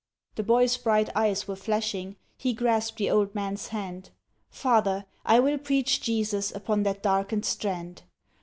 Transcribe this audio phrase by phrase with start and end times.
[0.33, 4.09] The boy's bright eyes were flashing, He grasped the old man's hand,—
[4.49, 8.01] "Father, I will preach Jesus Upon that darkened strand.